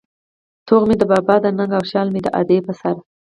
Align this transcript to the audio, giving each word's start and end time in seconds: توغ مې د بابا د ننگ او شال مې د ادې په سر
توغ 0.67 0.83
مې 0.87 0.95
د 0.99 1.03
بابا 1.11 1.35
د 1.41 1.45
ننگ 1.57 1.71
او 1.77 1.83
شال 1.91 2.07
مې 2.13 2.21
د 2.23 2.27
ادې 2.39 2.57
په 2.65 2.73
سر 2.79 2.95